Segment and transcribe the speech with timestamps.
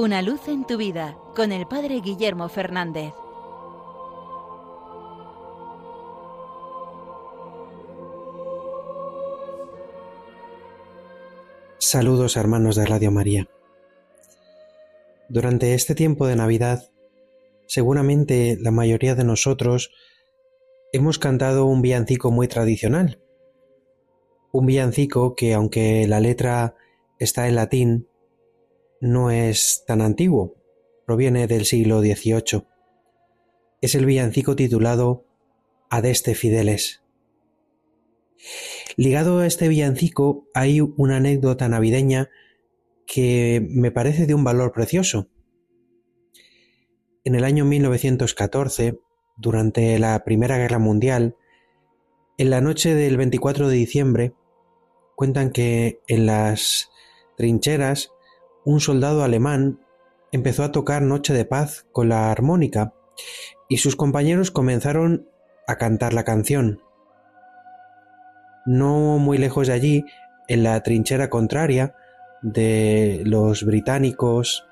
[0.00, 3.12] Una luz en tu vida con el Padre Guillermo Fernández.
[11.78, 13.48] Saludos hermanos de Radio María.
[15.28, 16.92] Durante este tiempo de Navidad,
[17.66, 19.90] seguramente la mayoría de nosotros
[20.92, 23.20] hemos cantado un villancico muy tradicional.
[24.52, 26.76] Un villancico que aunque la letra
[27.18, 28.08] está en latín,
[29.00, 30.56] no es tan antiguo,
[31.06, 32.64] proviene del siglo XVIII.
[33.80, 35.24] Es el villancico titulado
[35.90, 37.02] Adeste Fideles.
[38.96, 42.30] Ligado a este villancico hay una anécdota navideña
[43.06, 45.28] que me parece de un valor precioso.
[47.24, 48.98] En el año 1914,
[49.36, 51.36] durante la Primera Guerra Mundial,
[52.36, 54.34] en la noche del 24 de diciembre,
[55.16, 56.90] cuentan que en las
[57.36, 58.10] trincheras
[58.68, 59.80] un soldado alemán
[60.30, 62.92] empezó a tocar Noche de Paz con la armónica
[63.66, 65.26] y sus compañeros comenzaron
[65.66, 66.82] a cantar la canción.
[68.66, 70.04] No muy lejos de allí,
[70.48, 71.94] en la trinchera contraria
[72.42, 74.68] de los británicos,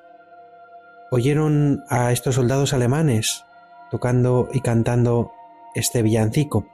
[1.11, 3.47] oyeron a estos soldados alemanes
[3.91, 5.33] tocando y cantando
[5.75, 6.69] este villancico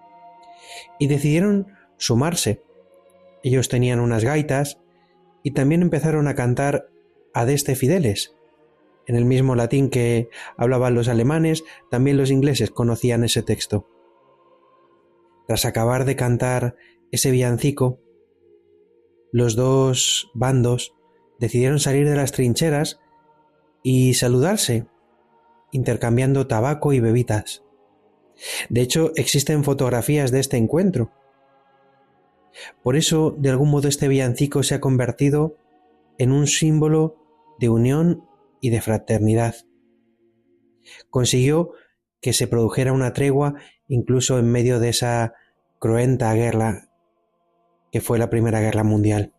[0.98, 2.64] y decidieron sumarse.
[3.44, 4.80] Ellos tenían unas gaitas
[5.44, 6.88] y también empezaron a cantar
[7.34, 8.36] Adeste Fideles.
[9.06, 13.88] En el mismo latín que hablaban los alemanes, también los ingleses conocían ese texto.
[15.46, 16.76] Tras acabar de cantar
[17.10, 17.98] ese villancico,
[19.32, 20.94] los dos bandos
[21.40, 23.00] decidieron salir de las trincheras
[23.82, 24.86] y saludarse,
[25.72, 27.64] intercambiando tabaco y bebidas.
[28.68, 31.10] De hecho, existen fotografías de este encuentro.
[32.82, 35.56] Por eso, de algún modo, este villancico se ha convertido
[36.18, 37.16] en un símbolo
[37.58, 38.24] de unión
[38.60, 39.54] y de fraternidad.
[41.10, 41.72] Consiguió
[42.20, 43.54] que se produjera una tregua
[43.88, 45.34] incluso en medio de esa
[45.78, 46.88] cruenta guerra
[47.90, 49.34] que fue la Primera Guerra Mundial.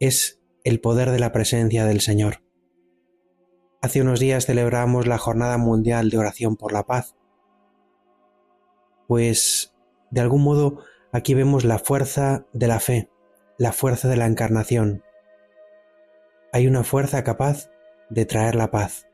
[0.00, 2.42] Es el poder de la presencia del Señor.
[3.80, 7.14] Hace unos días celebramos la Jornada Mundial de Oración por la Paz.
[9.06, 9.74] Pues,
[10.10, 10.80] de algún modo,
[11.12, 13.10] aquí vemos la fuerza de la fe,
[13.58, 15.04] la fuerza de la encarnación,
[16.52, 17.70] hay una fuerza capaz
[18.08, 19.06] de traer la paz,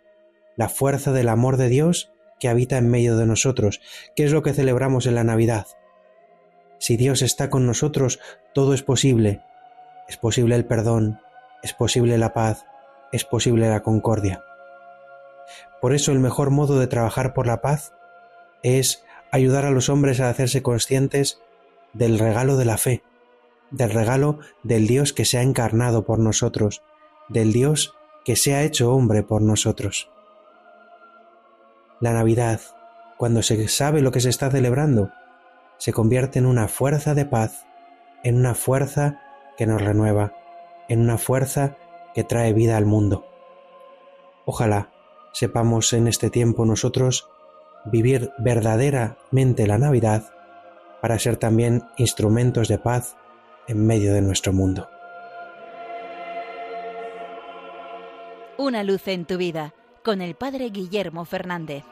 [0.57, 3.81] la fuerza del amor de Dios que habita en medio de nosotros,
[4.17, 5.67] que es lo que celebramos en la Navidad.
[6.79, 8.19] Si Dios está con nosotros,
[8.53, 9.43] todo es posible.
[10.09, 11.21] Es posible el perdón,
[11.63, 12.67] es posible la paz,
[13.13, 14.43] es posible la concordia.
[15.81, 17.93] Por eso el mejor modo de trabajar por la paz
[18.63, 21.41] es ayudar a los hombres a hacerse conscientes
[21.93, 23.03] del regalo de la fe,
[23.71, 26.83] del regalo del Dios que se ha encarnado por nosotros,
[27.33, 27.95] del Dios
[28.25, 30.11] que se ha hecho hombre por nosotros.
[32.01, 32.61] La Navidad,
[33.17, 35.11] cuando se sabe lo que se está celebrando,
[35.79, 37.67] se convierte en una fuerza de paz,
[38.23, 39.21] en una fuerza
[39.57, 40.35] que nos renueva,
[40.89, 41.77] en una fuerza
[42.15, 43.27] que trae vida al mundo.
[44.45, 44.91] Ojalá
[45.33, 47.29] sepamos en este tiempo nosotros
[47.85, 50.33] vivir verdaderamente la Navidad
[51.01, 53.17] para ser también instrumentos de paz
[53.67, 54.89] en medio de nuestro mundo.
[58.63, 59.75] Una luz en tu vida
[60.05, 61.83] con el Padre Guillermo Fernández.